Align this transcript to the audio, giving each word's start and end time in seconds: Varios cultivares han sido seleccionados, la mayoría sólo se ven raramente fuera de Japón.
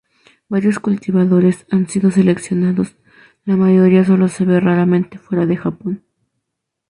Varios 0.49 0.79
cultivares 0.79 1.67
han 1.69 1.87
sido 1.87 2.09
seleccionados, 2.09 2.95
la 3.45 3.55
mayoría 3.55 4.03
sólo 4.03 4.29
se 4.29 4.45
ven 4.45 4.61
raramente 4.65 5.19
fuera 5.19 5.45
de 5.45 5.55
Japón. 5.57 6.03